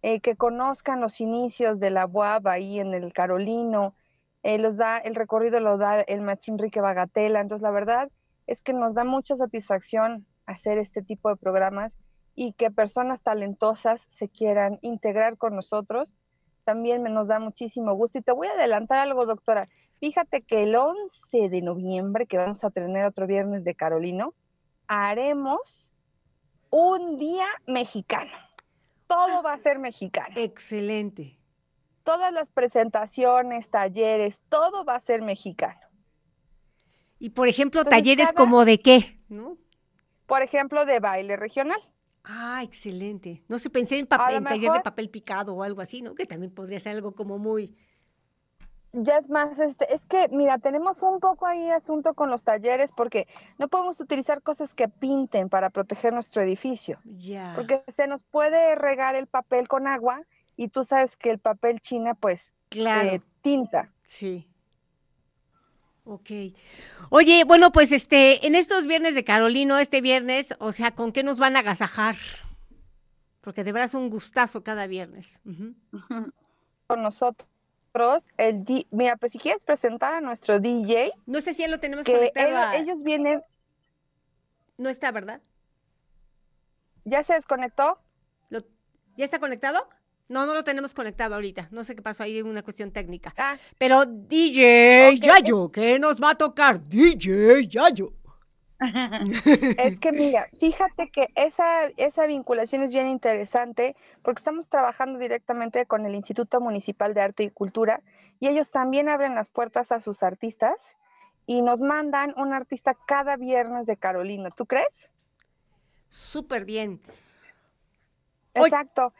eh, 0.02 0.22
que 0.22 0.36
conozcan 0.36 1.02
los 1.02 1.20
inicios 1.20 1.80
de 1.80 1.90
la 1.90 2.06
UAB 2.06 2.48
ahí 2.48 2.80
en 2.80 2.94
el 2.94 3.12
Carolino, 3.12 3.96
eh, 4.44 4.60
los 4.60 4.78
da, 4.78 5.00
el 5.00 5.16
recorrido 5.16 5.60
lo 5.60 5.78
da 5.78 6.02
el 6.02 6.22
maestro 6.22 6.54
Enrique 6.54 6.80
Bagatela, 6.80 7.42
entonces 7.42 7.64
la 7.64 7.72
verdad 7.72 8.12
es 8.46 8.62
que 8.62 8.74
nos 8.74 8.94
da 8.94 9.04
mucha 9.04 9.36
satisfacción 9.36 10.28
hacer 10.46 10.78
este 10.78 11.02
tipo 11.02 11.30
de 11.30 11.36
programas 11.36 11.98
y 12.36 12.54
que 12.54 12.70
personas 12.70 13.22
talentosas 13.22 14.02
se 14.10 14.30
quieran 14.30 14.78
integrar 14.84 15.38
con 15.38 15.56
nosotros, 15.56 16.08
también 16.64 17.04
nos 17.04 17.30
da 17.30 17.40
muchísimo 17.40 17.94
gusto. 17.94 18.20
Y 18.20 18.22
te 18.22 18.32
voy 18.32 18.48
a 18.48 18.52
adelantar 18.52 19.00
algo, 19.00 19.26
doctora. 19.26 19.68
Fíjate 20.00 20.42
que 20.42 20.64
el 20.64 20.76
11 20.76 21.50
de 21.50 21.62
noviembre, 21.62 22.28
que 22.28 22.38
vamos 22.38 22.64
a 22.64 22.70
tener 22.70 23.06
otro 23.06 23.26
viernes 23.26 23.64
de 23.64 23.74
Carolino, 23.74 24.34
haremos 24.88 25.95
un 26.70 27.18
día 27.18 27.48
mexicano. 27.68 28.32
Todo 29.08 29.44
va 29.44 29.54
a 29.54 29.58
ser 29.60 29.80
mexicano. 29.80 30.34
Excelente. 30.36 31.38
Todas 32.04 32.32
las 32.34 32.50
presentaciones, 32.50 33.70
talleres, 33.70 34.40
todo 34.50 34.86
va 34.86 34.96
a 34.96 35.00
ser 35.00 35.22
mexicano. 35.22 35.80
Y 37.20 37.32
por 37.32 37.48
ejemplo, 37.48 37.84
talleres 37.84 38.34
como 38.34 38.66
de 38.66 38.80
qué, 38.80 39.20
¿no? 39.30 39.58
Por 40.26 40.42
ejemplo, 40.42 40.86
de 40.86 41.00
baile 41.00 41.36
regional. 41.36 41.80
Ah, 42.24 42.62
excelente. 42.64 43.44
No 43.48 43.60
sé, 43.60 43.70
pensé 43.70 44.00
en, 44.00 44.08
papel, 44.08 44.38
en 44.38 44.44
taller 44.44 44.72
de 44.72 44.80
papel 44.82 45.10
picado 45.10 45.56
o 45.56 45.64
algo 45.64 45.82
así, 45.82 46.02
¿no? 46.02 46.16
Que 46.16 46.26
también 46.26 46.52
podría 46.54 46.80
ser 46.80 46.96
algo 46.96 47.14
como 47.14 47.38
muy... 47.38 47.76
ya 48.98 49.18
es 49.18 49.30
más, 49.30 49.58
este, 49.60 49.94
es 49.94 50.02
que, 50.06 50.28
mira, 50.30 50.58
tenemos 50.58 51.02
un 51.04 51.20
poco 51.20 51.46
ahí 51.46 51.70
asunto 51.70 52.14
con 52.14 52.30
los 52.30 52.44
talleres 52.44 52.92
porque 52.96 53.28
no 53.58 53.68
podemos 53.68 54.00
utilizar 54.00 54.42
cosas 54.42 54.74
que 54.74 54.88
pinten 54.88 55.50
para 55.50 55.70
proteger 55.70 56.14
nuestro 56.14 56.42
edificio. 56.42 57.00
Ya. 57.04 57.54
Porque 57.56 57.84
se 57.96 58.08
nos 58.08 58.24
puede 58.24 58.76
regar 58.76 59.16
el 59.16 59.28
papel 59.28 59.68
con 59.68 59.88
agua 59.88 60.22
y 60.58 60.70
tú 60.70 60.84
sabes 60.84 61.16
que 61.18 61.32
el 61.32 61.40
papel 61.40 61.82
china, 61.82 62.14
pues, 62.16 62.54
Claro. 62.70 63.10
eh, 63.10 63.22
tinta. 63.42 63.92
Sí. 64.04 64.50
Ok. 66.06 66.30
Oye, 67.10 67.44
bueno, 67.46 67.72
pues 67.72 67.92
este, 67.92 68.46
en 68.46 68.56
estos 68.56 68.86
viernes 68.86 69.16
de 69.16 69.24
Carolino, 69.24 69.80
este 69.80 70.02
viernes, 70.02 70.56
o 70.60 70.72
sea, 70.72 70.92
¿con 70.92 71.12
qué 71.12 71.24
nos 71.24 71.40
van 71.40 71.56
a 71.56 71.60
agasajar? 71.60 72.16
Porque 73.42 73.64
de 73.64 73.72
verdad 73.72 73.88
es 73.88 73.94
un 73.96 74.10
gustazo 74.10 74.64
cada 74.64 74.88
viernes. 74.88 75.40
Con 76.88 77.02
nosotros, 77.02 77.50
el 78.38 78.66
di- 78.66 78.88
mira, 78.92 79.16
pues 79.18 79.32
si 79.32 79.40
quieres 79.40 79.62
presentar 79.64 80.14
a 80.16 80.22
nuestro 80.22 80.60
DJ, 80.60 81.12
No 81.26 81.40
sé 81.42 81.54
si 81.54 81.62
ya 81.62 81.68
lo 81.68 81.80
tenemos 81.80 82.06
que 82.06 82.14
conectado 82.14 82.48
él- 82.50 82.56
a... 82.56 82.76
ellos 82.78 83.04
vienen, 83.04 83.42
No 84.78 84.90
está, 84.90 85.12
¿verdad? 85.12 85.42
¿ya 87.06 87.24
se 87.24 87.34
desconectó? 87.34 87.98
Lo- 88.50 88.64
¿Ya 89.18 89.26
está 89.26 89.40
conectado? 89.40 89.88
No, 90.28 90.46
no 90.48 90.54
lo 90.56 90.64
tenemos 90.64 90.94
conectado 90.96 91.36
ahorita. 91.36 91.68
No 91.72 91.84
sé 91.84 91.96
qué 91.96 92.02
pasó 92.02 92.24
ahí, 92.24 92.42
una 92.42 92.64
cuestión 92.64 92.92
técnica. 92.92 93.34
Ah, 93.38 93.58
Pero 93.78 94.06
DJ 94.06 95.10
Ok. 95.14 95.20
Yayo, 95.24 95.72
¿qué 95.72 96.00
nos 96.00 96.20
va 96.22 96.32
a 96.32 96.36
tocar? 96.36 96.82
DJ 96.84 97.68
Yayo. 97.68 98.12
Es 99.78 100.00
que 100.00 100.12
mira, 100.12 100.48
fíjate 100.60 101.10
que 101.10 101.30
esa, 101.36 101.86
esa 101.98 102.28
vinculación 102.28 102.84
es 102.84 102.92
bien 102.92 103.08
interesante 103.08 103.96
porque 104.22 104.40
estamos 104.40 104.68
trabajando 104.70 105.20
directamente 105.20 105.86
con 105.86 106.06
el 106.06 106.16
Instituto 106.16 106.60
Municipal 106.62 107.14
de 107.14 107.22
Arte 107.22 107.44
y 107.44 107.50
Cultura 107.50 108.02
y 108.40 108.48
ellos 108.48 108.72
también 108.72 109.08
abren 109.10 109.36
las 109.36 109.50
puertas 109.50 109.92
a 109.92 110.02
sus 110.02 110.24
artistas 110.24 110.98
y 111.48 111.62
nos 111.62 111.82
mandan 111.82 112.34
un 112.38 112.54
artista 112.54 112.96
cada 113.06 113.38
viernes 113.38 113.86
de 113.86 113.98
Carolina. 113.98 114.50
¿Tú 114.52 114.66
crees? 114.66 115.10
Súper 116.10 116.66
bien. 116.66 117.02
Exacto. 118.54 119.14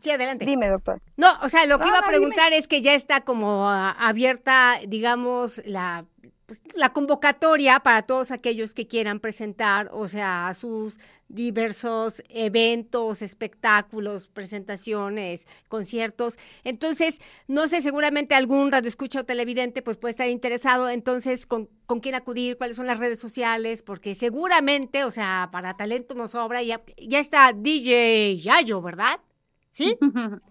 Sí, 0.00 0.10
adelante. 0.10 0.44
Dime, 0.46 0.68
doctor. 0.68 1.00
No, 1.16 1.28
o 1.42 1.48
sea, 1.48 1.66
lo 1.66 1.78
que 1.80 1.84
No, 1.84 1.88
iba 1.88 1.98
a 1.98 2.02
dime. 2.02 2.08
preguntar 2.08 2.52
es 2.52 2.66
que 2.68 2.80
ya 2.82 2.94
está 2.94 3.20
como 3.22 3.68
abierta, 3.68 4.80
digamos, 4.88 5.60
la, 5.66 6.06
pues, 6.50 6.62
la 6.74 6.92
convocatoria 6.92 7.78
para 7.78 8.02
todos 8.02 8.32
aquellos 8.32 8.74
que 8.74 8.88
quieran 8.88 9.20
presentar, 9.20 9.88
o 9.92 10.08
sea, 10.08 10.52
sus 10.54 10.98
diversos 11.28 12.24
eventos, 12.28 13.22
espectáculos, 13.22 14.26
presentaciones, 14.26 15.46
conciertos. 15.68 16.40
Entonces, 16.64 17.20
no 17.46 17.68
sé, 17.68 17.82
seguramente 17.82 18.34
algún 18.34 18.72
radioescucha 18.72 19.20
o 19.20 19.24
televidente 19.24 19.80
pues 19.80 19.96
puede 19.96 20.10
estar 20.10 20.28
interesado. 20.28 20.88
Entonces, 20.88 21.46
¿con, 21.46 21.68
con 21.86 22.00
quién 22.00 22.16
acudir? 22.16 22.56
¿Cuáles 22.58 22.74
son 22.74 22.88
las 22.88 22.98
redes 22.98 23.20
sociales? 23.20 23.82
Porque 23.82 24.16
seguramente, 24.16 25.04
o 25.04 25.12
sea, 25.12 25.50
para 25.52 25.76
talento 25.76 26.16
nos 26.16 26.32
sobra. 26.32 26.64
Ya, 26.64 26.82
ya 26.96 27.20
está 27.20 27.52
DJ 27.52 28.38
Yayo, 28.38 28.82
¿verdad? 28.82 29.20
¿Sí? 29.70 29.96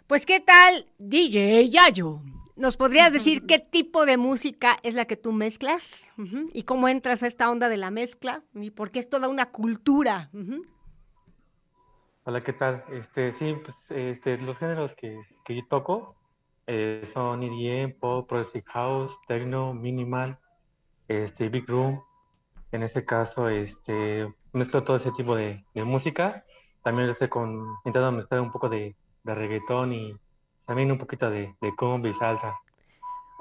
Pues, 0.07 0.25
¿qué 0.25 0.41
tal, 0.41 0.87
DJ 0.97 1.69
Yayo? 1.69 2.19
¿Nos 2.57 2.75
podrías 2.75 3.13
decir 3.13 3.45
qué 3.47 3.59
tipo 3.59 4.05
de 4.05 4.17
música 4.17 4.77
es 4.83 4.95
la 4.95 5.05
que 5.05 5.15
tú 5.15 5.31
mezclas? 5.31 6.11
¿Y 6.53 6.63
cómo 6.63 6.89
entras 6.89 7.23
a 7.23 7.27
esta 7.27 7.49
onda 7.49 7.69
de 7.69 7.77
la 7.77 7.89
mezcla? 7.89 8.43
¿Y 8.53 8.71
por 8.71 8.91
qué 8.91 8.99
es 8.99 9.09
toda 9.09 9.29
una 9.29 9.45
cultura? 9.47 10.29
Hola, 12.31 12.45
¿qué 12.45 12.53
tal? 12.53 12.85
Este, 12.93 13.37
sí, 13.39 13.55
pues, 13.61 13.75
este, 13.89 14.37
los 14.37 14.57
géneros 14.57 14.89
que, 14.95 15.19
yo 15.49 15.67
toco 15.69 16.15
eh, 16.65 17.11
son 17.13 17.43
EDM, 17.43 17.99
pop, 17.99 18.25
progressive 18.25 18.63
house, 18.67 19.11
techno, 19.27 19.73
minimal, 19.73 20.37
este, 21.09 21.49
big 21.49 21.67
room. 21.67 22.01
En 22.71 22.83
este 22.83 23.03
caso, 23.03 23.49
este, 23.49 24.33
mezclo 24.53 24.85
todo 24.85 24.95
ese 24.95 25.11
tipo 25.11 25.35
de, 25.35 25.61
música. 25.75 26.45
También 26.85 27.09
estoy 27.09 27.27
con, 27.27 27.65
intentando 27.83 28.13
mezclar 28.13 28.39
un 28.39 28.53
poco 28.53 28.69
de, 28.69 28.95
de 29.25 29.35
reggaetón 29.35 29.91
y 29.91 30.15
también 30.65 30.89
un 30.89 30.99
poquito 30.99 31.29
de, 31.29 31.53
de 31.59 31.67
y 31.67 32.13
salsa. 32.13 32.55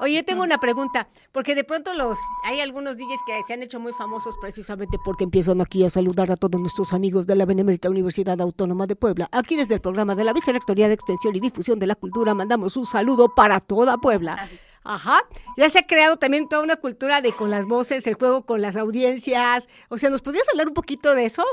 Oye, 0.01 0.15
yo 0.15 0.25
tengo 0.25 0.43
una 0.43 0.57
pregunta, 0.57 1.09
porque 1.31 1.55
de 1.55 1.63
pronto 1.63 1.93
los 1.93 2.19
hay 2.45 2.61
algunos 2.61 2.97
DJs 2.97 3.21
que 3.27 3.43
se 3.47 3.53
han 3.53 3.63
hecho 3.63 3.79
muy 3.79 3.93
famosos 3.93 4.35
precisamente 4.41 4.97
porque 5.05 5.25
empiezan 5.25 5.61
aquí 5.61 5.85
a 5.85 5.91
saludar 5.91 6.31
a 6.31 6.37
todos 6.37 6.59
nuestros 6.59 6.95
amigos 6.95 7.27
de 7.27 7.37
la 7.37 7.45
Benemérita 7.45 7.91
Universidad 7.91 8.41
Autónoma 8.41 8.87
de 8.87 8.97
Puebla. 8.97 9.29
Aquí 9.31 9.57
desde 9.57 9.75
el 9.75 9.83
programa 9.83 10.15
de 10.15 10.25
la 10.25 10.33
Vicerrectoría 10.33 10.89
de 10.89 10.95
Extensión 10.95 11.37
y 11.37 11.41
Difusión 11.41 11.79
de 11.79 11.87
la 11.87 11.97
Cultura 11.97 12.35
mandamos 12.35 12.79
un 12.79 12.87
saludo 12.87 13.35
para 13.35 13.61
toda 13.61 13.99
Puebla. 13.99 14.49
Ajá, 14.85 15.21
ya 15.59 15.69
se 15.69 15.81
ha 15.81 15.87
creado 15.87 16.17
también 16.17 16.49
toda 16.49 16.63
una 16.63 16.77
cultura 16.77 17.21
de 17.21 17.33
con 17.33 17.51
las 17.51 17.67
voces, 17.67 18.07
el 18.07 18.15
juego 18.15 18.47
con 18.47 18.63
las 18.63 18.77
audiencias. 18.77 19.69
O 19.91 19.99
sea, 19.99 20.09
¿nos 20.09 20.23
podrías 20.23 20.49
hablar 20.49 20.69
un 20.69 20.75
poquito 20.75 21.15
de 21.15 21.27
eso? 21.27 21.45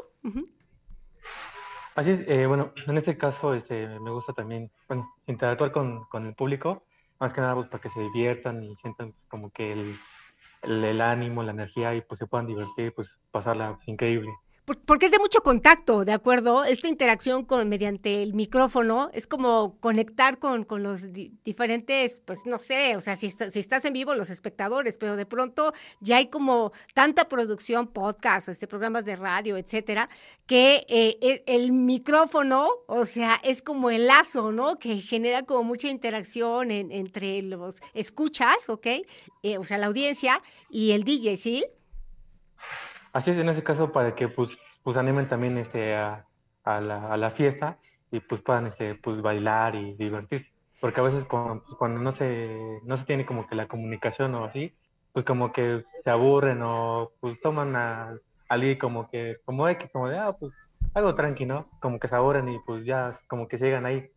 Así 1.96 2.12
es, 2.12 2.22
eh, 2.30 2.46
bueno, 2.48 2.72
en 2.88 2.98
este 2.98 3.18
caso 3.18 3.54
este, 3.54 3.88
me 4.00 4.12
gusta 4.12 4.32
también 4.32 4.72
bueno, 4.88 5.14
interactuar 5.26 5.74
con, 5.74 6.06
con 6.06 6.28
el 6.28 6.34
público, 6.34 6.84
más 7.20 7.34
que 7.34 7.42
nada 7.42 7.56
pues, 7.56 7.68
para 7.70 7.82
que 7.82 7.90
se 7.90 8.00
diviertan 8.02 8.64
y 8.64 8.76
sientan 8.78 9.12
pues, 9.12 9.26
como 9.28 9.50
que 9.52 9.72
el, 9.74 10.00
el, 10.64 11.02
ánimo, 11.02 11.44
la 11.44 11.52
energía 11.52 11.96
y 11.96 12.02
pues 12.02 12.20
se 12.20 12.28
puedan 12.28 12.48
divertir, 12.48 12.94
pues 12.94 13.08
pasarla 13.32 13.76
pues, 13.76 13.88
increíble. 13.88 14.30
Por- 14.68 14.80
Porque 14.82 15.06
es 15.06 15.14
de 15.14 15.20
mucho 15.20 15.40
contacto, 15.44 16.04
¿de 16.04 16.12
acuerdo? 16.12 16.66
Esta 16.66 16.90
interacción 16.90 17.46
con 17.46 17.70
mediante 17.70 18.22
el 18.22 18.34
micrófono 18.34 19.10
es 19.14 19.26
como 19.26 19.78
conectar 19.80 20.40
con, 20.40 20.66
con 20.66 20.84
los 20.84 21.14
di- 21.14 21.32
diferentes, 21.46 22.22
pues 22.26 22.46
no 22.46 22.60
sé, 22.60 22.98
o 22.98 23.00
sea, 23.00 23.16
si, 23.16 23.30
si 23.30 23.60
estás 23.60 23.86
en 23.86 23.94
vivo, 23.94 24.14
los 24.14 24.30
espectadores, 24.30 24.98
pero 24.98 25.16
de 25.16 25.26
pronto 25.26 25.72
ya 26.02 26.18
hay 26.18 26.28
como 26.28 26.74
tanta 26.94 27.30
producción, 27.30 27.88
podcast, 27.88 28.50
este, 28.50 28.68
programas 28.68 29.06
de 29.06 29.16
radio, 29.16 29.56
etcétera, 29.56 30.10
que 30.48 30.86
eh, 30.90 31.18
e- 31.22 31.44
el 31.48 31.72
micrófono, 31.72 32.68
o 32.88 33.06
sea, 33.06 33.40
es 33.46 33.62
como 33.62 33.90
el 33.90 34.08
lazo, 34.08 34.52
¿no? 34.52 34.80
Que 34.80 35.00
genera 35.00 35.44
como 35.44 35.64
mucha 35.64 35.88
interacción 35.88 36.72
en- 36.72 36.92
entre 36.92 37.42
los 37.42 37.78
escuchas, 37.94 38.68
¿ok? 38.68 38.88
Eh, 39.44 39.58
o 39.58 39.64
sea, 39.64 39.78
la 39.78 39.86
audiencia 39.88 40.42
y 40.70 40.92
el 40.92 41.06
DJ, 41.06 41.38
¿sí? 41.38 41.64
Así 43.14 43.32
es, 43.32 43.38
en 43.38 43.50
ese 43.50 43.64
caso 43.64 43.92
para 43.92 44.16
que 44.16 44.28
pues, 44.28 44.50
pues 44.84 44.98
animen 44.98 45.28
también 45.30 45.58
este, 45.58 45.96
a, 45.96 46.26
la, 46.66 47.12
a 47.12 47.18
la 47.18 47.32
fiesta 47.32 47.78
y 48.12 48.20
pues 48.20 48.42
puedan 48.42 48.68
este, 48.68 48.96
pues, 48.96 49.22
bailar 49.22 49.76
y 49.76 49.94
divertirse. 49.94 50.50
Porque 50.80 51.00
a 51.00 51.04
veces 51.04 51.26
cuando, 51.26 51.64
cuando 51.78 52.02
no, 52.02 52.16
se, 52.16 52.80
no 52.84 52.98
se 52.98 53.06
tiene 53.06 53.26
como 53.26 53.48
que 53.48 53.56
la 53.56 53.68
comunicación 53.68 54.36
o 54.36 54.46
así, 54.46 54.74
pues 55.14 55.26
como 55.26 55.52
que 55.52 55.84
se 56.04 56.10
aburren 56.10 56.62
o 56.62 57.12
pues 57.20 57.40
toman 57.42 57.76
a 57.76 58.14
alguien 58.50 58.78
como 58.78 59.10
que, 59.10 59.38
como 59.46 59.68
X, 59.68 59.90
como 59.92 60.10
de, 60.10 60.18
ah, 60.20 60.36
pues 60.40 60.54
algo 60.94 61.16
tranqui, 61.16 61.46
¿no? 61.46 61.68
Como 61.80 62.00
que 62.00 62.08
se 62.08 62.16
aburren 62.16 62.50
y 62.50 62.60
pues 62.60 62.86
ya 62.86 63.20
como 63.28 63.48
que 63.48 63.58
llegan 63.58 63.86
ahí. 63.86 64.10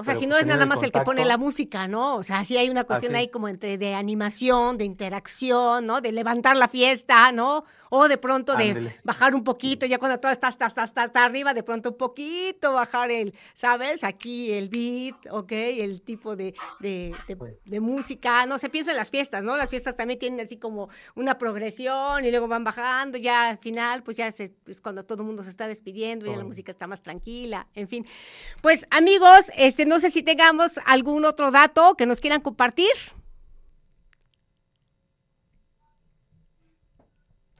O 0.00 0.04
sea, 0.04 0.14
si 0.14 0.26
no 0.28 0.36
es 0.36 0.46
nada 0.46 0.64
más 0.66 0.78
el 0.82 0.92
que 0.92 1.00
pone 1.04 1.24
la 1.28 1.36
música, 1.36 1.88
¿no? 1.88 2.16
O 2.16 2.22
sea, 2.22 2.44
sí 2.44 2.56
hay 2.56 2.70
una 2.70 2.84
cuestión 2.84 3.12
Así 3.14 3.20
ahí 3.24 3.28
como 3.30 3.48
entre 3.48 3.76
de 3.78 3.94
animación, 3.94 4.78
de 4.78 4.84
interacción, 4.84 5.86
¿no? 5.86 6.00
De 6.00 6.12
levantar 6.12 6.56
la 6.56 6.68
fiesta, 6.68 7.32
¿no? 7.32 7.64
O 7.90 8.06
de 8.06 8.18
pronto 8.18 8.54
de 8.54 8.94
bajar 9.02 9.34
un 9.34 9.42
poquito, 9.44 9.86
ya 9.86 9.98
cuando 9.98 10.20
todo 10.20 10.30
está 10.30 10.48
hasta, 10.48 10.66
hasta, 10.66 10.82
hasta 10.84 11.24
arriba, 11.24 11.54
de 11.54 11.62
pronto 11.62 11.90
un 11.90 11.96
poquito 11.96 12.74
bajar 12.74 13.10
el, 13.10 13.34
¿sabes? 13.54 14.04
Aquí 14.04 14.52
el 14.52 14.68
beat, 14.68 15.16
¿ok? 15.32 15.52
El 15.52 16.02
tipo 16.02 16.36
de, 16.36 16.54
de, 16.80 17.14
de- 17.26 17.36
Pues. 17.36 17.54
de 17.64 17.80
música, 17.80 18.44
no 18.46 18.58
sé, 18.58 18.68
pienso 18.68 18.90
en 18.90 18.98
las 18.98 19.10
fiestas, 19.10 19.42
¿no? 19.42 19.56
Las 19.56 19.70
fiestas 19.70 19.96
también 19.96 20.18
tienen 20.18 20.38
así 20.40 20.58
como 20.58 20.90
una 21.16 21.38
progresión 21.38 22.24
y 22.24 22.30
luego 22.30 22.46
van 22.46 22.62
bajando, 22.62 23.16
ya 23.18 23.48
al 23.48 23.58
final, 23.58 24.02
pues 24.02 24.16
ya 24.18 24.30
se, 24.32 24.52
es 24.66 24.80
cuando 24.80 25.04
todo 25.04 25.22
el 25.22 25.26
mundo 25.26 25.42
se 25.42 25.50
está 25.50 25.66
despidiendo, 25.66 26.26
ya 26.26 26.36
la 26.36 26.44
música 26.44 26.70
está 26.70 26.86
más 26.86 27.02
tranquila, 27.02 27.66
en 27.74 27.88
fin. 27.88 28.06
Pues 28.60 28.86
amigos, 28.90 29.50
este, 29.56 29.86
no 29.88 29.98
sé 29.98 30.10
si 30.10 30.22
tengamos 30.22 30.78
algún 30.86 31.24
otro 31.24 31.50
dato 31.50 31.94
que 31.96 32.06
nos 32.06 32.20
quieran 32.20 32.40
compartir. 32.40 32.90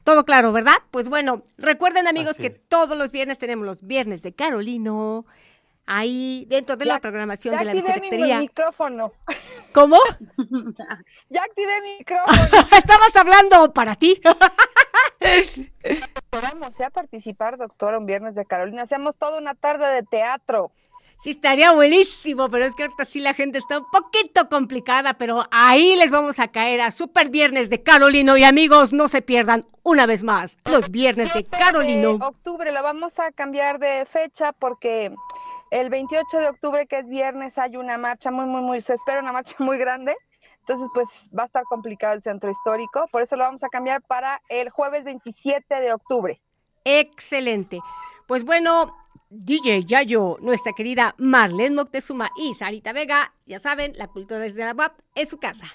Todo 0.03 0.23
claro, 0.25 0.51
¿verdad? 0.51 0.75
Pues 0.91 1.07
bueno, 1.09 1.43
recuerden 1.57 2.07
amigos 2.07 2.31
Así 2.31 2.41
que 2.41 2.49
todos 2.49 2.97
los 2.97 3.11
viernes 3.11 3.37
tenemos 3.37 3.65
los 3.65 3.81
viernes 3.85 4.23
de 4.23 4.33
Carolino, 4.33 5.25
ahí 5.85 6.45
dentro 6.49 6.77
de 6.77 6.85
Ya- 6.85 6.93
la 6.93 6.99
programación 6.99 7.53
Ya 7.53 7.59
de 7.59 7.65
la 7.65 7.71
activé 7.71 7.87
mi 7.87 7.99
Vicerrectoría. 7.99 8.39
micrófono. 8.39 9.13
¿Cómo? 9.73 9.97
Ya 11.29 11.43
activé 11.43 11.81
mi 11.83 11.97
micrófono. 11.99 12.37
Estabas 12.75 13.15
hablando 13.15 13.71
para 13.73 13.95
ti. 13.95 14.19
Esperamos 15.83 16.79
a 16.81 16.89
participar, 16.89 17.57
doctora, 17.57 17.99
un 17.99 18.05
viernes 18.07 18.33
de 18.33 18.45
Carolina. 18.45 18.83
Hacemos 18.83 19.15
toda 19.15 19.37
una 19.37 19.53
tarde 19.53 19.87
de 19.93 20.03
teatro. 20.03 20.71
Sí, 21.19 21.31
estaría 21.31 21.73
buenísimo, 21.73 22.49
pero 22.49 22.63
es 22.63 22.73
que 22.75 22.83
ahorita 22.83 23.03
sí 23.03 23.19
la 23.19 23.33
gente 23.33 23.57
está 23.57 23.79
un 23.79 23.85
poquito 23.91 24.47
complicada, 24.47 25.15
pero 25.15 25.43
ahí 25.51 25.97
les 25.97 26.11
vamos 26.11 26.39
a 26.39 26.47
caer 26.47 26.79
a 26.79 26.91
Super 26.91 27.29
Viernes 27.29 27.69
de 27.69 27.83
Carolino 27.83 28.37
y 28.37 28.45
amigos, 28.45 28.93
no 28.93 29.09
se 29.09 29.21
pierdan 29.21 29.65
una 29.83 30.05
vez 30.05 30.23
más 30.23 30.57
los 30.71 30.89
Viernes 30.89 31.33
de 31.33 31.43
Carolino. 31.43 32.11
octubre 32.21 32.71
lo 32.71 32.81
vamos 32.83 33.19
a 33.19 33.33
cambiar 33.33 33.79
de 33.79 34.05
fecha 34.05 34.53
porque 34.53 35.13
el 35.71 35.89
28 35.89 36.37
de 36.37 36.47
octubre, 36.47 36.87
que 36.87 36.99
es 36.99 37.09
viernes, 37.09 37.57
hay 37.57 37.75
una 37.75 37.97
marcha 37.97 38.31
muy, 38.31 38.45
muy, 38.45 38.61
muy, 38.61 38.79
se 38.79 38.93
espera 38.93 39.19
una 39.19 39.33
marcha 39.33 39.57
muy 39.59 39.77
grande. 39.77 40.15
Entonces, 40.61 40.87
pues 40.93 41.09
va 41.37 41.43
a 41.43 41.45
estar 41.47 41.63
complicado 41.63 42.13
el 42.13 42.21
centro 42.21 42.49
histórico. 42.49 43.07
Por 43.11 43.23
eso 43.23 43.35
lo 43.35 43.43
vamos 43.43 43.63
a 43.65 43.67
cambiar 43.67 44.01
para 44.03 44.39
el 44.47 44.69
jueves 44.69 45.03
27 45.03 45.81
de 45.81 45.91
octubre. 45.91 46.39
Excelente. 46.85 47.81
Pues 48.25 48.45
bueno, 48.45 48.95
DJ 49.31 49.85
Yayo, 49.85 50.37
nuestra 50.41 50.73
querida 50.73 51.13
Marlene 51.19 51.75
Moctezuma 51.75 52.31
y 52.35 52.55
Sarita 52.55 52.93
Vega, 52.93 53.35
ya 53.45 53.59
saben, 53.59 53.93
la 53.95 54.07
cultura 54.07 54.39
desde 54.39 54.65
la 54.65 54.73
WAP 54.73 54.99
es 55.13 55.29
su 55.29 55.37
casa. 55.37 55.71